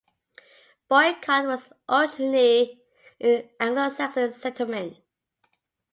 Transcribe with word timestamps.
Boycott 0.89 1.45
was 1.45 1.71
originally 1.87 2.81
an 3.19 3.47
Anglo 3.59 3.87
Saxon 3.91 4.31
settlement. 4.31 4.97